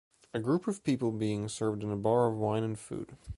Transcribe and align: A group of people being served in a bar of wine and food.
A 0.33 0.39
group 0.39 0.67
of 0.67 0.83
people 0.83 1.11
being 1.11 1.47
served 1.47 1.83
in 1.83 1.91
a 1.91 1.95
bar 1.95 2.25
of 2.25 2.33
wine 2.35 2.63
and 2.63 2.79
food. 2.79 3.15